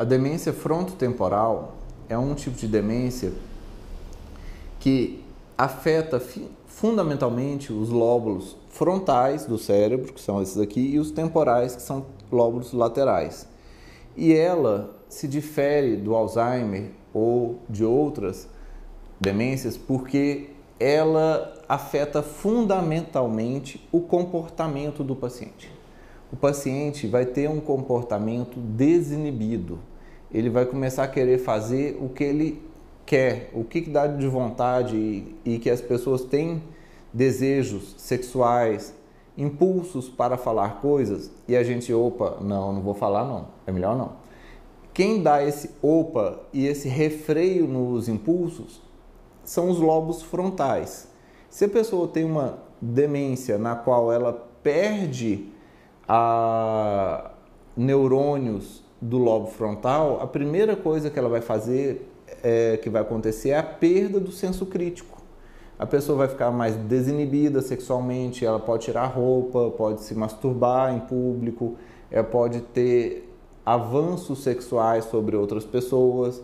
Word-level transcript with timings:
A 0.00 0.04
demência 0.04 0.50
frontotemporal 0.50 1.74
é 2.08 2.16
um 2.16 2.34
tipo 2.34 2.56
de 2.56 2.66
demência 2.66 3.34
que 4.78 5.22
afeta 5.58 6.18
fundamentalmente 6.66 7.70
os 7.70 7.90
lóbulos 7.90 8.56
frontais 8.70 9.44
do 9.44 9.58
cérebro, 9.58 10.14
que 10.14 10.20
são 10.22 10.40
esses 10.40 10.56
aqui, 10.56 10.80
e 10.80 10.98
os 10.98 11.10
temporais, 11.10 11.76
que 11.76 11.82
são 11.82 12.06
lóbulos 12.32 12.72
laterais. 12.72 13.46
E 14.16 14.32
ela 14.32 14.96
se 15.06 15.28
difere 15.28 15.96
do 15.96 16.14
Alzheimer 16.14 16.92
ou 17.12 17.58
de 17.68 17.84
outras 17.84 18.48
demências 19.20 19.76
porque 19.76 20.48
ela 20.78 21.62
afeta 21.68 22.22
fundamentalmente 22.22 23.86
o 23.92 24.00
comportamento 24.00 25.04
do 25.04 25.14
paciente. 25.14 25.79
O 26.32 26.36
paciente 26.36 27.06
vai 27.06 27.26
ter 27.26 27.48
um 27.48 27.60
comportamento 27.60 28.58
desinibido. 28.58 29.78
Ele 30.32 30.48
vai 30.48 30.64
começar 30.64 31.04
a 31.04 31.08
querer 31.08 31.38
fazer 31.38 31.98
o 32.00 32.08
que 32.08 32.22
ele 32.22 32.62
quer, 33.04 33.50
o 33.52 33.64
que 33.64 33.80
dá 33.80 34.06
de 34.06 34.28
vontade 34.28 34.96
e, 34.96 35.36
e 35.44 35.58
que 35.58 35.68
as 35.68 35.80
pessoas 35.80 36.22
têm 36.22 36.62
desejos 37.12 37.94
sexuais, 37.98 38.94
impulsos 39.36 40.08
para 40.08 40.36
falar 40.36 40.80
coisas 40.80 41.30
e 41.48 41.56
a 41.56 41.62
gente, 41.64 41.92
opa, 41.92 42.38
não, 42.40 42.72
não 42.72 42.82
vou 42.82 42.94
falar 42.94 43.24
não, 43.24 43.48
é 43.66 43.72
melhor 43.72 43.96
não. 43.96 44.12
Quem 44.92 45.22
dá 45.22 45.44
esse 45.44 45.70
opa 45.82 46.40
e 46.52 46.66
esse 46.66 46.88
refreio 46.88 47.66
nos 47.66 48.08
impulsos 48.08 48.82
são 49.42 49.70
os 49.70 49.78
lobos 49.78 50.22
frontais. 50.22 51.08
Se 51.48 51.64
a 51.64 51.68
pessoa 51.68 52.06
tem 52.06 52.24
uma 52.24 52.58
demência 52.80 53.58
na 53.58 53.74
qual 53.74 54.12
ela 54.12 54.32
perde 54.62 55.48
a 56.12 57.30
neurônios 57.76 58.82
do 59.00 59.16
lobo 59.16 59.46
frontal, 59.46 60.18
a 60.20 60.26
primeira 60.26 60.74
coisa 60.74 61.08
que 61.08 61.16
ela 61.16 61.28
vai 61.28 61.40
fazer, 61.40 62.10
é, 62.42 62.76
que 62.78 62.90
vai 62.90 63.02
acontecer, 63.02 63.50
é 63.50 63.58
a 63.58 63.62
perda 63.62 64.18
do 64.18 64.32
senso 64.32 64.66
crítico. 64.66 65.22
A 65.78 65.86
pessoa 65.86 66.18
vai 66.18 66.26
ficar 66.26 66.50
mais 66.50 66.74
desinibida 66.74 67.62
sexualmente, 67.62 68.44
ela 68.44 68.58
pode 68.58 68.86
tirar 68.86 69.06
roupa, 69.06 69.70
pode 69.70 70.00
se 70.02 70.16
masturbar 70.16 70.92
em 70.92 70.98
público, 70.98 71.76
ela 72.10 72.24
pode 72.24 72.60
ter 72.60 73.32
avanços 73.64 74.42
sexuais 74.42 75.04
sobre 75.04 75.36
outras 75.36 75.64
pessoas, 75.64 76.42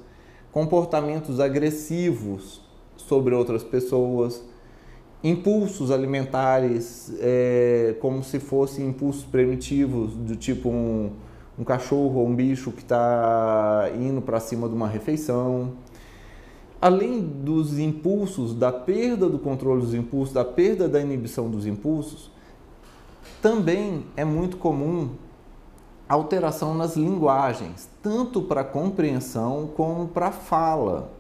comportamentos 0.53 1.41
agressivos 1.41 2.62
sobre 2.97 3.34
outras 3.34 3.64
pessoas, 3.64 4.45
impulsos 5.22 5.91
alimentares, 5.91 7.12
é, 7.20 7.97
como 8.00 8.22
se 8.22 8.39
fossem 8.39 8.89
impulsos 8.89 9.25
primitivos, 9.25 10.14
do 10.14 10.36
tipo 10.36 10.69
um, 10.69 11.11
um 11.58 11.64
cachorro 11.64 12.20
ou 12.20 12.28
um 12.28 12.34
bicho 12.34 12.70
que 12.70 12.83
está 12.83 13.91
indo 13.98 14.20
para 14.20 14.39
cima 14.41 14.69
de 14.69 14.75
uma 14.75 14.89
refeição 14.89 15.73
além 16.81 17.20
dos 17.20 17.78
impulsos, 17.78 18.55
da 18.55 18.73
perda 18.73 19.28
do 19.28 19.39
controle 19.39 19.81
dos 19.81 19.95
impulsos, 19.95 20.34
da 20.34 20.45
perda 20.45 20.89
da 20.89 21.00
inibição 21.00 21.51
dos 21.51 21.67
impulsos, 21.67 22.30
também 23.41 24.05
é 24.17 24.25
muito 24.25 24.56
comum 24.56 25.11
alteração 26.08 26.75
nas 26.75 26.97
linguagens, 26.97 27.89
tanto 28.03 28.42
para 28.42 28.62
compreensão 28.62 29.69
como 29.77 30.06
para 30.08 30.30
fala. 30.30 31.11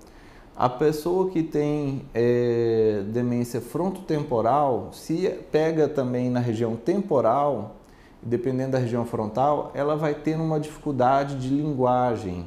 A 0.58 0.70
pessoa 0.70 1.28
que 1.28 1.42
tem 1.42 2.06
é, 2.14 3.02
demência 3.08 3.60
frontotemporal, 3.60 4.88
se 4.90 5.28
pega 5.52 5.86
também 5.86 6.30
na 6.30 6.40
região 6.40 6.76
temporal, 6.76 7.76
dependendo 8.22 8.70
da 8.72 8.78
região 8.78 9.04
frontal, 9.04 9.70
ela 9.74 9.96
vai 9.96 10.14
ter 10.14 10.34
uma 10.34 10.58
dificuldade 10.58 11.36
de 11.36 11.48
linguagem. 11.48 12.46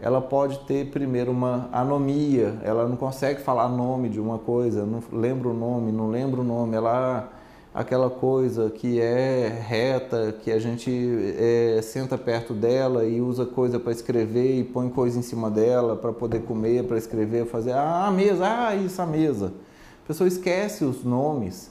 Ela 0.00 0.18
pode 0.22 0.60
ter 0.60 0.90
primeiro 0.90 1.30
uma 1.30 1.68
anomia, 1.70 2.58
ela 2.64 2.88
não 2.88 2.96
consegue 2.96 3.42
falar 3.42 3.68
nome 3.68 4.08
de 4.08 4.18
uma 4.18 4.38
coisa, 4.38 4.86
não 4.86 5.02
lembra 5.12 5.50
o 5.50 5.54
nome, 5.54 5.92
não 5.92 6.08
lembra 6.08 6.40
o 6.40 6.44
nome, 6.44 6.74
ela 6.74 7.28
aquela 7.74 8.10
coisa 8.10 8.70
que 8.70 9.00
é 9.00 9.48
reta, 9.48 10.32
que 10.42 10.50
a 10.50 10.58
gente 10.58 10.90
é, 11.38 11.80
senta 11.82 12.18
perto 12.18 12.52
dela 12.52 13.04
e 13.04 13.20
usa 13.20 13.46
coisa 13.46 13.80
para 13.80 13.92
escrever 13.92 14.60
e 14.60 14.64
põe 14.64 14.88
coisa 14.88 15.18
em 15.18 15.22
cima 15.22 15.50
dela 15.50 15.96
para 15.96 16.12
poder 16.12 16.42
comer, 16.42 16.84
para 16.84 16.98
escrever, 16.98 17.46
fazer 17.46 17.72
ah, 17.72 18.06
a 18.06 18.10
mesa, 18.10 18.44
ah, 18.46 18.74
isso 18.74 19.00
a 19.00 19.06
mesa. 19.06 19.52
A 20.04 20.06
pessoa 20.06 20.28
esquece 20.28 20.84
os 20.84 21.04
nomes 21.04 21.70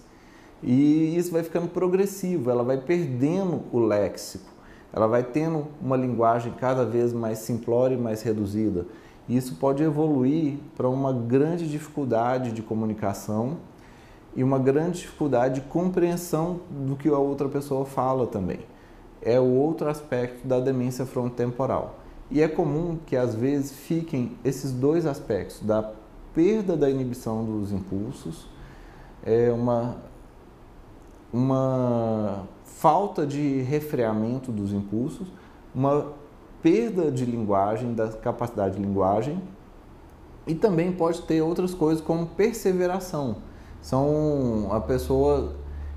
e 0.64 1.16
isso 1.18 1.32
vai 1.32 1.44
ficando 1.44 1.68
progressivo, 1.68 2.50
ela 2.50 2.64
vai 2.64 2.78
perdendo 2.78 3.62
o 3.72 3.80
léxico 3.80 4.52
ela 4.94 5.08
vai 5.08 5.24
tendo 5.24 5.68
uma 5.82 5.96
linguagem 5.96 6.54
cada 6.54 6.86
vez 6.86 7.14
mais 7.14 7.40
simplória 7.40 7.96
e 7.96 7.98
mais 7.98 8.22
reduzida. 8.22 8.86
Isso 9.30 9.56
pode 9.56 9.82
evoluir 9.82 10.58
para 10.76 10.90
uma 10.90 11.14
grande 11.14 11.70
dificuldade 11.70 12.52
de 12.52 12.62
comunicação 12.62 13.58
e 14.36 14.44
uma 14.44 14.58
grande 14.58 15.00
dificuldade 15.00 15.56
de 15.56 15.62
compreensão 15.62 16.62
do 16.70 16.96
que 16.96 17.10
a 17.10 17.18
outra 17.18 17.50
pessoa 17.50 17.86
fala 17.86 18.26
também. 18.28 18.60
É 19.22 19.40
o 19.40 19.46
outro 19.46 19.90
aspecto 19.90 20.48
da 20.48 20.60
demência 20.60 21.06
frontotemporal. 21.06 22.00
E 22.30 22.42
é 22.42 22.48
comum 22.48 22.98
que 23.06 23.18
às 23.18 23.36
vezes 23.36 23.72
fiquem 23.72 24.38
esses 24.44 24.72
dois 24.72 25.06
aspectos, 25.06 25.60
da 25.62 25.92
perda 26.34 26.78
da 26.78 26.90
inibição 26.90 27.44
dos 27.44 27.72
impulsos, 27.74 28.48
é 29.24 29.52
uma, 29.52 29.98
uma 31.32 32.48
falta 32.64 33.28
de 33.28 33.62
refreamento 33.62 34.52
dos 34.52 34.72
impulsos, 34.72 35.28
uma 35.76 36.14
perda 36.62 37.12
de 37.12 37.26
linguagem, 37.26 37.94
da 37.94 38.08
capacidade 38.08 38.76
de 38.76 38.82
linguagem, 38.82 39.42
e 40.48 40.56
também 40.56 40.92
pode 40.92 41.22
ter 41.24 41.42
outras 41.42 41.74
coisas 41.74 42.04
como 42.04 42.26
perseveração. 42.28 43.38
São 43.82 44.70
a 44.72 44.80
pessoa 44.80 45.56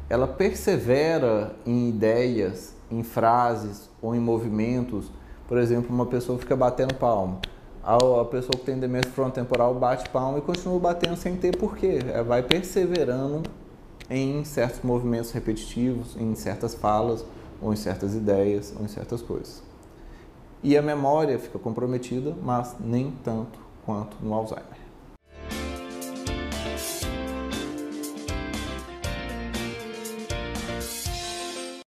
ela 0.09 0.27
persevera 0.27 1.55
em 1.67 1.89
ideias, 1.89 2.75
em 2.91 3.03
frases 3.03 3.89
ou 4.01 4.15
em 4.15 4.21
movimentos. 4.21 5.11
Por 5.49 5.59
exemplo, 5.59 5.95
uma 5.95 6.07
pessoa 6.07 6.39
fica 6.39 6.57
batendo 6.57 6.95
palma. 6.95 7.39
A 7.83 8.25
pessoa 8.25 8.53
que 8.53 8.65
tem 8.65 8.79
demência 8.79 9.11
frontotemporal 9.11 9.75
bate 9.75 10.09
palma 10.09 10.39
e 10.39 10.41
continua 10.41 10.79
batendo 10.79 11.17
sem 11.17 11.37
ter 11.37 11.57
porquê. 11.57 11.99
Vai 12.27 12.43
perseverando 12.43 13.43
em 14.09 14.45
certos 14.45 14.81
movimentos 14.83 15.33
repetitivos, 15.33 16.17
em 16.17 16.35
certas 16.35 16.75
falas, 16.75 17.25
ou 17.61 17.73
em 17.73 17.77
certas 17.77 18.15
ideias, 18.15 18.73
ou 18.79 18.85
em 18.85 18.89
certas 18.89 19.21
coisas. 19.21 19.63
E 20.63 20.79
a 20.79 20.83
memória 20.83 21.39
fica 21.39 21.59
comprometida, 21.59 22.35
mas 22.43 22.75
nem 22.81 23.11
tanto 23.23 23.59
quanto 23.85 24.17
no 24.23 24.33
Alzheimer. 24.33 24.84